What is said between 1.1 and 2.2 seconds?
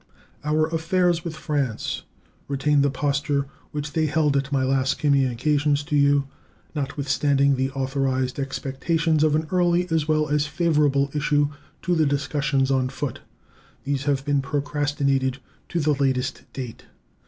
with France